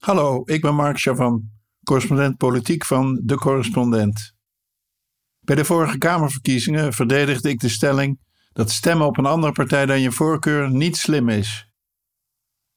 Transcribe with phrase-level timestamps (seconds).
[0.00, 1.50] Hallo, ik ben Mark Chavan,
[1.84, 4.34] correspondent politiek van De Correspondent.
[5.40, 8.20] Bij de vorige Kamerverkiezingen verdedigde ik de stelling
[8.52, 11.70] dat stemmen op een andere partij dan je voorkeur niet slim is.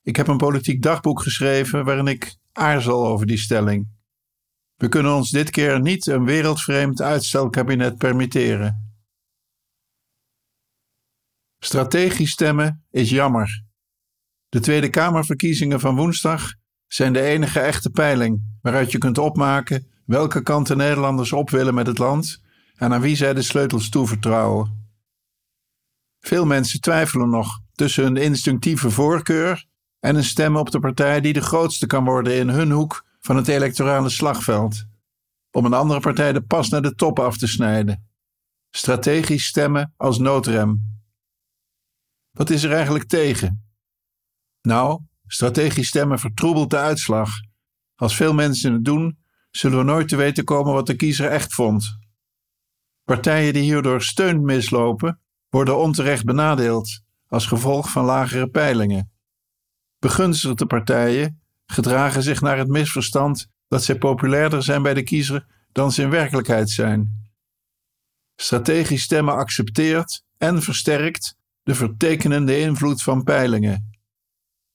[0.02, 3.88] Ik heb een politiek dagboek geschreven waarin ik aarzel over die stelling.
[4.76, 8.96] We kunnen ons dit keer niet een wereldvreemd uitstelkabinet permitteren.
[11.60, 13.64] Strategisch stemmen is jammer.
[14.50, 16.62] De Tweede Kamerverkiezingen van woensdag
[16.94, 21.74] zijn de enige echte peiling waaruit je kunt opmaken welke kant de Nederlanders op willen
[21.74, 22.42] met het land
[22.76, 24.92] en aan wie zij de sleutels toevertrouwen.
[26.20, 29.66] Veel mensen twijfelen nog tussen een instinctieve voorkeur
[30.00, 33.36] en een stem op de partij die de grootste kan worden in hun hoek van
[33.36, 34.86] het electorale slagveld,
[35.52, 38.08] om een andere partij de pas naar de top af te snijden.
[38.70, 41.02] Strategisch stemmen als noodrem.
[42.32, 43.66] Wat is er eigenlijk tegen?
[44.62, 45.02] Nou,
[45.34, 47.30] strategisch stemmen vertroebelt de uitslag.
[47.96, 49.18] Als veel mensen het doen,
[49.52, 51.98] zullen we nooit te weten komen wat de kiezer echt vond.
[53.04, 59.12] Partijen die hierdoor steun mislopen, worden onterecht benadeeld als gevolg van lagere peilingen.
[60.00, 65.92] Begunstigde partijen gedragen zich naar het misverstand dat zij populairder zijn bij de kiezer dan
[65.92, 67.32] ze in werkelijkheid zijn.
[68.36, 73.93] Strategisch stemmen accepteert en versterkt de vertekenende invloed van peilingen.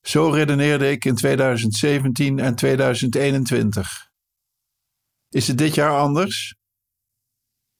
[0.08, 4.10] Zo redeneerde ik in 2017 en 2021.
[5.28, 6.56] Is het dit jaar anders?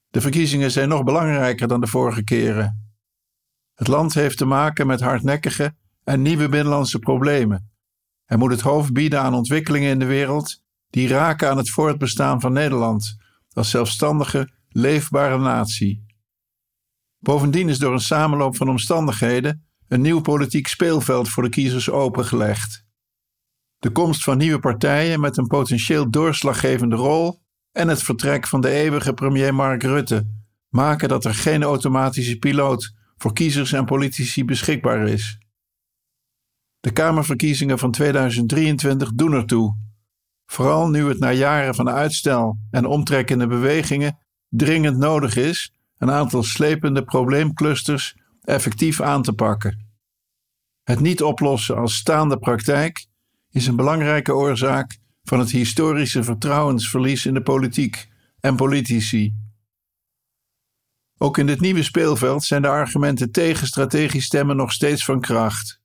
[0.09, 2.93] De verkiezingen zijn nog belangrijker dan de vorige keren.
[3.75, 7.71] Het land heeft te maken met hardnekkige en nieuwe binnenlandse problemen.
[8.25, 12.41] Hij moet het hoofd bieden aan ontwikkelingen in de wereld die raken aan het voortbestaan
[12.41, 13.17] van Nederland
[13.53, 16.07] als zelfstandige, leefbare natie.
[17.19, 22.87] Bovendien is door een samenloop van omstandigheden een nieuw politiek speelveld voor de kiezers opengelegd.
[23.79, 28.71] De komst van nieuwe partijen met een potentieel doorslaggevende rol en het vertrek van de
[28.71, 30.27] eeuwige premier Mark Rutte
[30.69, 35.39] maken dat er geen automatische piloot voor kiezers en politici beschikbaar is.
[36.81, 39.77] De Kamerverkiezingen van 2023 doen ertoe.
[40.47, 44.19] Vooral nu het na jaren van uitstel en omtrekkende bewegingen
[44.49, 49.88] dringend nodig is een aantal slepende probleemclusters effectief aan te pakken.
[50.89, 53.07] Het niet oplossen als staande praktijk
[53.51, 58.09] is een belangrijke oorzaak van het historische vertrouwensverlies in de politiek
[58.41, 59.35] en politici.
[61.19, 65.81] Ook in dit nieuwe speelveld zijn de argumenten tegen strategisch stemmen nog steeds van kracht.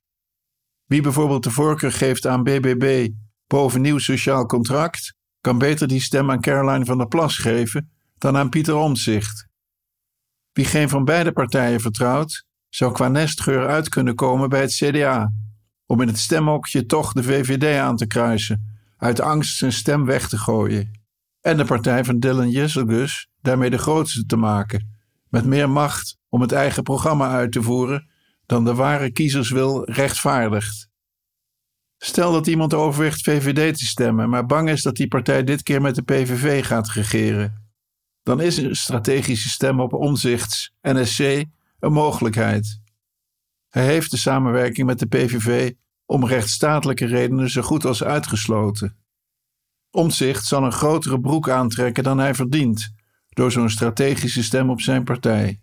[0.85, 3.09] Wie bijvoorbeeld de voorkeur geeft aan BBB
[3.47, 8.37] boven nieuw sociaal contract, kan beter die stem aan Caroline van der Plas geven dan
[8.37, 9.47] aan Pieter Omtzigt.
[10.51, 12.45] Wie geen van beide partijen vertrouwt,
[12.75, 15.34] zou qua nestgeur uit kunnen komen bij het CDA,
[15.85, 20.29] om in het stemhokje toch de VVD aan te kruisen, uit angst zijn stem weg
[20.29, 21.01] te gooien.
[21.41, 24.97] En de partij van Dylan Jesselgus daarmee de grootste te maken,
[25.29, 28.09] met meer macht om het eigen programma uit te voeren
[28.45, 30.89] dan de ware kiezerswil rechtvaardigt.
[31.97, 35.81] Stel dat iemand overweegt VVD te stemmen, maar bang is dat die partij dit keer
[35.81, 37.72] met de PVV gaat regeren.
[38.23, 41.45] Dan is een strategische stem op omzichts NSC
[41.83, 42.81] een mogelijkheid.
[43.69, 45.73] Hij heeft de samenwerking met de PVV
[46.05, 48.97] om rechtsstatelijke redenen zo goed als uitgesloten.
[49.91, 52.94] Omzicht zal een grotere broek aantrekken dan hij verdient
[53.29, 55.61] door zo'n strategische stem op zijn partij.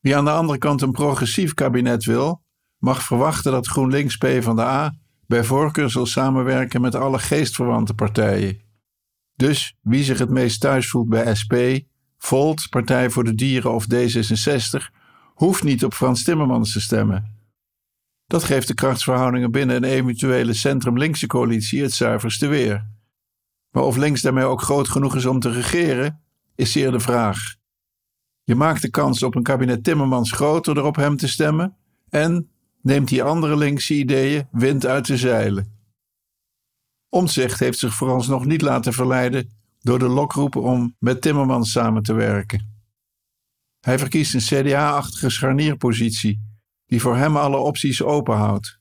[0.00, 2.42] Wie aan de andere kant een progressief kabinet wil,
[2.78, 4.94] mag verwachten dat GroenLinks PvdA
[5.26, 8.60] bij voorkeur zal samenwerken met alle geestverwante partijen.
[9.34, 11.54] Dus wie zich het meest thuis voelt bij SP,
[12.24, 14.92] Volt, Partij voor de Dieren of D66,
[15.34, 17.36] hoeft niet op Frans Timmermans te stemmen.
[18.26, 22.86] Dat geeft de krachtsverhoudingen binnen een eventuele centrum-linkse coalitie het zuiverste weer.
[23.70, 26.22] Maar of links daarmee ook groot genoeg is om te regeren,
[26.54, 27.54] is zeer de vraag.
[28.42, 31.76] Je maakt de kans op een kabinet Timmermans groter door op hem te stemmen
[32.08, 32.50] en
[32.82, 35.78] neemt die andere linkse ideeën wind uit de zeilen.
[37.08, 42.12] Omtzigt heeft zich vooralsnog niet laten verleiden door de lokroepen om met Timmermans samen te
[42.12, 42.72] werken.
[43.80, 46.40] Hij verkiest een CDA-achtige scharnierpositie
[46.86, 48.78] die voor hem alle opties openhoudt.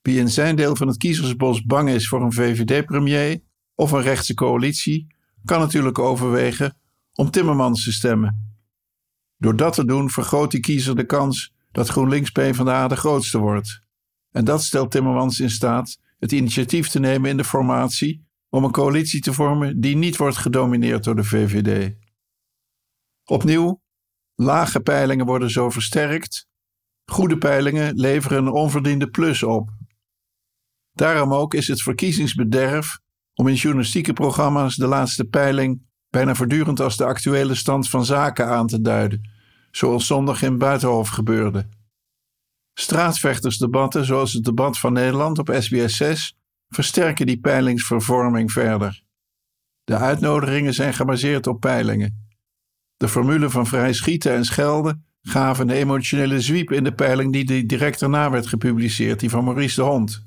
[0.00, 3.40] Wie in zijn deel van het kiezersbos bang is voor een VVD-premier
[3.74, 5.06] of een rechtse coalitie,
[5.44, 6.76] kan natuurlijk overwegen
[7.14, 8.56] om Timmermans te stemmen.
[9.36, 13.80] Door dat te doen vergroot die kiezer de kans dat GroenLinks PvdA de grootste wordt.
[14.30, 18.70] En dat stelt Timmermans in staat het initiatief te nemen in de formatie om een
[18.70, 21.94] coalitie te vormen die niet wordt gedomineerd door de VVD.
[23.24, 23.82] Opnieuw,
[24.34, 26.46] lage peilingen worden zo versterkt,
[27.04, 29.70] goede peilingen leveren een onverdiende plus op.
[30.92, 32.98] Daarom ook is het verkiezingsbederf
[33.34, 38.46] om in journalistieke programma's de laatste peiling bijna voortdurend als de actuele stand van zaken
[38.46, 39.30] aan te duiden,
[39.70, 41.68] zoals zondag in Buitenhof gebeurde.
[42.74, 46.37] Straatvechtersdebatten, zoals het debat van Nederland op SBS 6,
[46.68, 49.02] versterken die peilingsvervorming verder.
[49.84, 52.28] De uitnodigingen zijn gebaseerd op peilingen.
[52.96, 57.66] De formule van vrij schieten en schelden gaven een emotionele zwiep in de peiling die
[57.66, 60.26] direct daarna werd gepubliceerd, die van Maurice de Hond.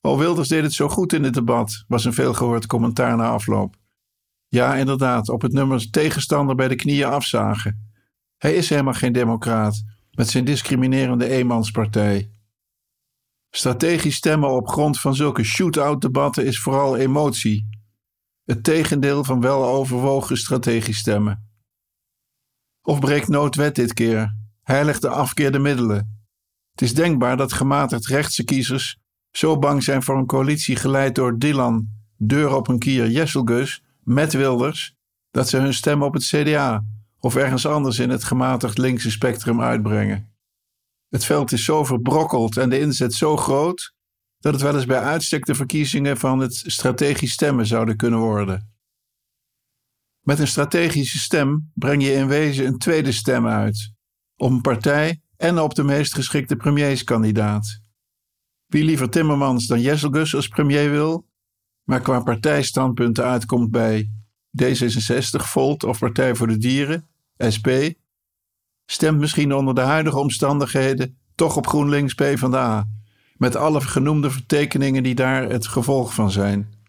[0.00, 3.76] Al Wilders deed het zo goed in het debat, was een veelgehoord commentaar na afloop.
[4.48, 7.92] Ja, inderdaad, op het nummer tegenstander bij de knieën afzagen.
[8.36, 12.30] Hij is helemaal geen democraat, met zijn discriminerende eenmanspartij.
[13.56, 17.68] Strategisch stemmen op grond van zulke shoot-out debatten is vooral emotie.
[18.44, 21.48] Het tegendeel van weloverwogen strategisch stemmen.
[22.82, 24.36] Of breekt noodwet dit keer?
[24.62, 26.26] Heiligt de afkeer de middelen?
[26.70, 28.98] Het is denkbaar dat gematigd rechtse kiezers
[29.30, 34.32] zo bang zijn voor een coalitie geleid door Dylan, deur op een kier Jesselgus met
[34.32, 34.94] Wilders,
[35.30, 36.84] dat ze hun stem op het CDA
[37.18, 40.33] of ergens anders in het gematigd linkse spectrum uitbrengen.
[41.14, 43.94] Het veld is zo verbrokkeld en de inzet zo groot
[44.38, 48.74] dat het wel eens bij uitstek de verkiezingen van het strategisch stemmen zouden kunnen worden.
[50.20, 53.92] Met een strategische stem breng je in wezen een tweede stem uit,
[54.36, 57.80] op een partij en op de meest geschikte premierskandidaat.
[58.66, 61.26] Wie liever Timmermans dan Jesselgus als premier wil,
[61.82, 64.10] maar qua partijstandpunten uitkomt bij
[64.62, 67.08] D66, Volt of Partij voor de Dieren,
[67.54, 67.68] SP,
[68.86, 72.88] stemt misschien onder de huidige omstandigheden toch op GroenLinks PvdA,
[73.36, 76.82] met alle genoemde vertekeningen die daar het gevolg van zijn.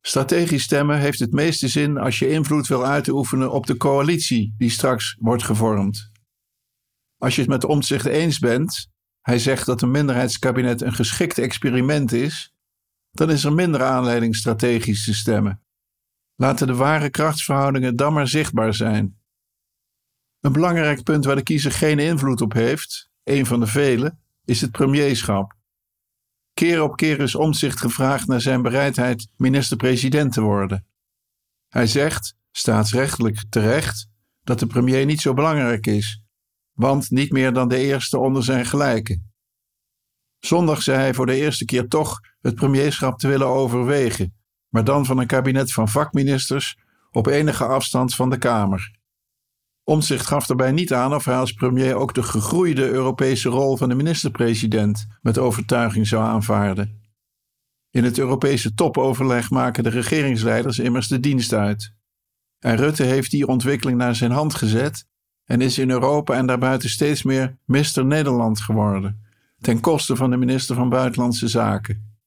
[0.00, 4.70] Strategisch stemmen heeft het meeste zin als je invloed wil uitoefenen op de coalitie die
[4.70, 6.10] straks wordt gevormd.
[7.16, 8.90] Als je het met Omtzigt eens bent,
[9.20, 12.54] hij zegt dat een minderheidskabinet een geschikt experiment is,
[13.10, 15.62] dan is er minder aanleiding strategisch te stemmen.
[16.34, 19.19] Laten de ware krachtsverhoudingen dan maar zichtbaar zijn.
[20.40, 24.60] Een belangrijk punt waar de kiezer geen invloed op heeft, een van de vele, is
[24.60, 25.54] het premierschap.
[26.54, 30.86] Keer op keer is Omtzigt gevraagd naar zijn bereidheid minister-president te worden.
[31.68, 34.08] Hij zegt, staatsrechtelijk terecht,
[34.42, 36.22] dat de premier niet zo belangrijk is,
[36.72, 39.32] want niet meer dan de eerste onder zijn gelijken.
[40.38, 44.34] Zondag zei hij voor de eerste keer toch het premierschap te willen overwegen,
[44.68, 46.78] maar dan van een kabinet van vakministers
[47.10, 48.99] op enige afstand van de Kamer.
[49.84, 53.88] Omtzigt gaf daarbij niet aan of hij als premier ook de gegroeide Europese rol van
[53.88, 57.00] de minister-president met overtuiging zou aanvaarden.
[57.90, 61.94] In het Europese topoverleg maken de regeringsleiders immers de dienst uit.
[62.58, 65.06] En Rutte heeft die ontwikkeling naar zijn hand gezet
[65.44, 68.04] en is in Europa en daarbuiten steeds meer Mr.
[68.04, 69.24] Nederland geworden,
[69.60, 72.18] ten koste van de minister van Buitenlandse Zaken.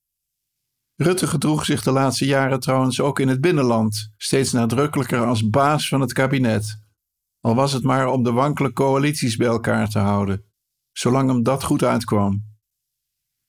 [0.96, 5.88] Rutte gedroeg zich de laatste jaren trouwens ook in het binnenland steeds nadrukkelijker als baas
[5.88, 6.83] van het kabinet
[7.44, 10.44] al was het maar om de wankele coalities bij elkaar te houden,
[10.92, 12.44] zolang hem dat goed uitkwam.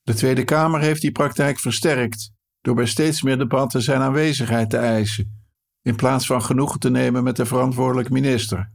[0.03, 4.77] De Tweede Kamer heeft die praktijk versterkt door bij steeds meer debatten zijn aanwezigheid te
[4.77, 5.47] eisen,
[5.83, 8.73] in plaats van genoegen te nemen met de verantwoordelijk minister.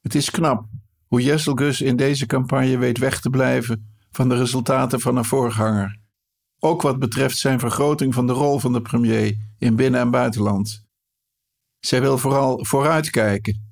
[0.00, 0.68] Het is knap
[1.06, 6.00] hoe Jesselgus in deze campagne weet weg te blijven van de resultaten van een voorganger,
[6.58, 10.86] ook wat betreft zijn vergroting van de rol van de premier in binnen- en buitenland.
[11.78, 13.67] Zij wil vooral vooruitkijken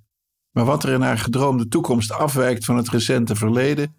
[0.57, 3.97] maar wat er in haar gedroomde toekomst afwijkt van het recente verleden,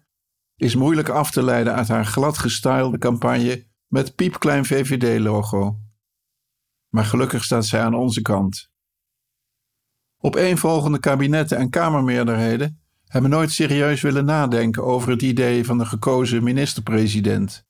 [0.56, 5.78] is moeilijk af te leiden uit haar glad gestylede campagne met piepklein VVD-logo.
[6.88, 8.70] Maar gelukkig staat zij aan onze kant.
[10.20, 16.44] Opeenvolgende kabinetten en kamermeerderheden hebben nooit serieus willen nadenken over het idee van de gekozen
[16.44, 17.64] minister-president.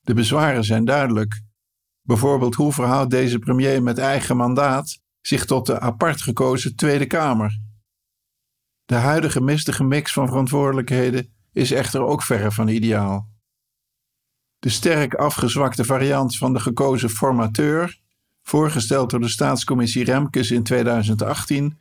[0.00, 1.42] De bezwaren zijn duidelijk.
[2.02, 7.62] Bijvoorbeeld hoe verhoudt deze premier met eigen mandaat zich tot de apart gekozen Tweede Kamer?
[8.84, 13.28] De huidige mistige mix van verantwoordelijkheden is echter ook verre van ideaal.
[14.58, 18.00] De sterk afgezwakte variant van de gekozen formateur,
[18.42, 21.78] voorgesteld door de staatscommissie Remkes in 2018,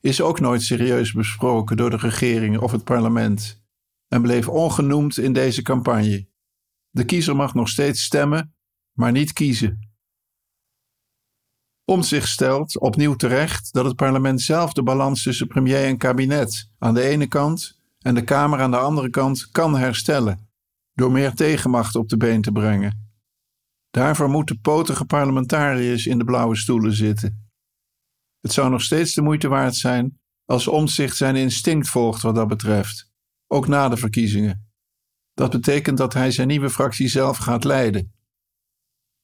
[0.00, 3.62] is ook nooit serieus besproken door de regering of het parlement
[4.08, 6.28] en bleef ongenoemd in deze campagne.
[6.90, 8.54] De kiezer mag nog steeds stemmen,
[8.92, 9.89] maar niet kiezen
[11.90, 16.68] om zich stelt, opnieuw terecht, dat het parlement zelf de balans tussen premier en kabinet
[16.78, 20.48] aan de ene kant en de Kamer aan de andere kant kan herstellen,
[20.94, 23.12] door meer tegenmacht op de been te brengen.
[23.90, 27.50] Daarvoor moeten potige parlementariërs in de blauwe stoelen zitten.
[28.40, 32.48] Het zou nog steeds de moeite waard zijn als Omtzigt zijn instinct volgt wat dat
[32.48, 33.10] betreft,
[33.46, 34.72] ook na de verkiezingen.
[35.34, 38.19] Dat betekent dat hij zijn nieuwe fractie zelf gaat leiden.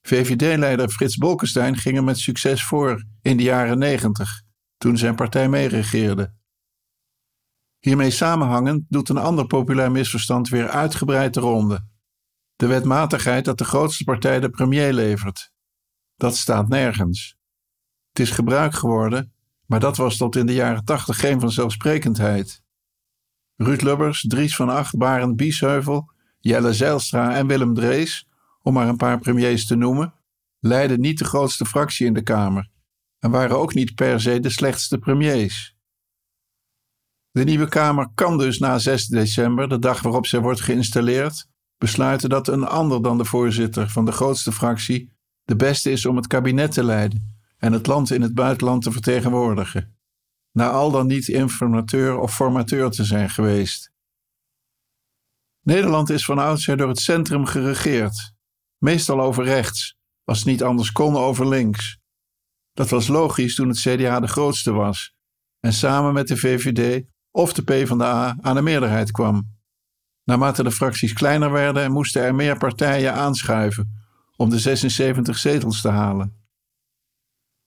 [0.06, 4.42] VVD-leider Frits Bolkestein ging er met succes voor in de jaren 90,
[4.76, 6.34] toen zijn partij meeregeerde.
[7.78, 11.86] Hiermee samenhangend doet een ander populair misverstand weer uitgebreid de ronde.
[12.56, 15.52] De wetmatigheid dat de grootste partij de premier levert.
[16.16, 17.36] Dat staat nergens.
[18.08, 19.32] Het is gebruik geworden,
[19.66, 22.62] maar dat was tot in de jaren 80 geen vanzelfsprekendheid.
[23.56, 28.25] Ruud Lubbers, Dries van Acht, Barend Biesheuvel, Jelle Zijlstra en Willem Drees,
[28.66, 30.14] om maar een paar premiers te noemen,
[30.58, 32.70] leidden niet de grootste fractie in de Kamer
[33.18, 35.76] en waren ook niet per se de slechtste premiers.
[37.30, 42.28] De nieuwe Kamer kan dus na 6 december, de dag waarop zij wordt geïnstalleerd, besluiten
[42.28, 45.12] dat een ander dan de voorzitter van de grootste fractie
[45.44, 48.92] de beste is om het kabinet te leiden en het land in het buitenland te
[48.92, 49.96] vertegenwoordigen,
[50.52, 53.92] na al dan niet informateur of formateur te zijn geweest.
[55.62, 58.34] Nederland is van oudsher door het centrum geregeerd,
[58.78, 61.98] meestal over rechts, als het niet anders kon over links.
[62.72, 65.14] Dat was logisch toen het CDA de grootste was
[65.60, 69.54] en samen met de VVD of de PvdA aan de meerderheid kwam.
[70.24, 74.04] Naarmate de fracties kleiner werden, moesten er meer partijen aanschuiven
[74.36, 76.44] om de 76 zetels te halen.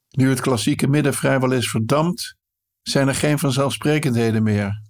[0.10, 2.36] Nu het klassieke midden vrijwel is verdampt,
[2.82, 4.82] zijn er geen vanzelfsprekendheden meer.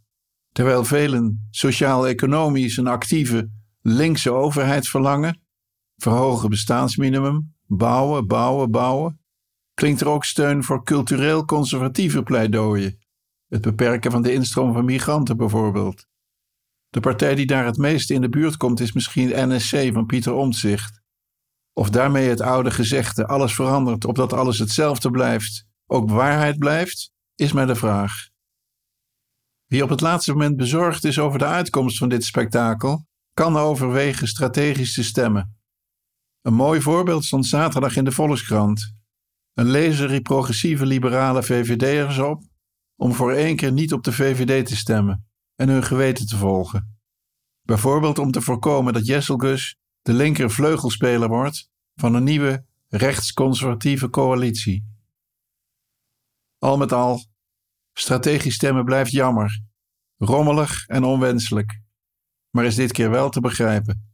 [0.51, 3.49] Terwijl velen sociaal-economisch een actieve
[3.81, 5.41] linkse overheid verlangen,
[6.01, 9.19] verhogen bestaansminimum, bouwen, bouwen, bouwen,
[9.73, 12.99] klinkt er ook steun voor cultureel conservatieve pleidooien.
[13.47, 16.07] Het beperken van de instroom van migranten bijvoorbeeld.
[16.89, 20.33] De partij die daar het meest in de buurt komt is misschien NSC van Pieter
[20.33, 21.01] Omtzigt.
[21.73, 27.51] Of daarmee het oude gezegde alles verandert opdat alles hetzelfde blijft, ook waarheid blijft, is
[27.51, 28.29] mij de vraag.
[29.65, 34.27] Wie op het laatste moment bezorgd is over de uitkomst van dit spektakel, kan overwegen
[34.27, 35.58] strategisch te stemmen.
[36.41, 38.93] Een mooi voorbeeld stond zaterdag in de Volkskrant.
[39.53, 42.43] Een lezer riep progressieve liberale VVD'ers op
[42.95, 46.99] om voor één keer niet op de VVD te stemmen en hun geweten te volgen.
[47.61, 54.85] Bijvoorbeeld om te voorkomen dat Jesselgus de linker vleugelspeler wordt van een nieuwe rechtsconservatieve coalitie.
[56.57, 57.25] Al met al,
[57.93, 59.61] strategisch stemmen blijft jammer,
[60.17, 61.81] rommelig en onwenselijk,
[62.49, 64.08] maar is dit keer wel te begrijpen.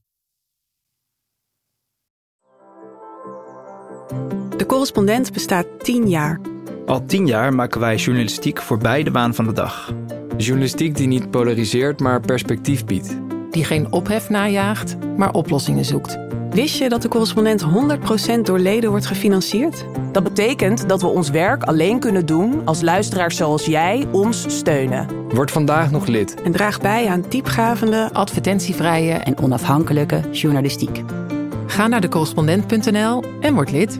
[4.58, 6.40] De correspondent bestaat tien jaar.
[6.86, 9.94] Al tien jaar maken wij journalistiek voorbij de waan van de dag.
[10.38, 13.18] Journalistiek die niet polariseert, maar perspectief biedt.
[13.52, 16.18] Die geen ophef najaagt, maar oplossingen zoekt.
[16.50, 17.66] Wist je dat de correspondent
[18.38, 19.86] 100% door leden wordt gefinancierd?
[20.12, 25.08] Dat betekent dat we ons werk alleen kunnen doen als luisteraars zoals jij ons steunen.
[25.30, 26.42] Word vandaag nog lid.
[26.42, 31.02] En draag bij aan diepgravende, advertentievrije en onafhankelijke journalistiek.
[31.66, 34.00] Ga naar decorrespondent.nl en word lid.